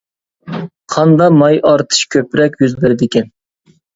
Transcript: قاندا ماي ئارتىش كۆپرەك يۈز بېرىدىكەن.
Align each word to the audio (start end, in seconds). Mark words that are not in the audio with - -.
قاندا 0.93 1.27
ماي 1.41 1.59
ئارتىش 1.71 2.01
كۆپرەك 2.15 2.57
يۈز 2.65 2.75
بېرىدىكەن. 2.83 3.29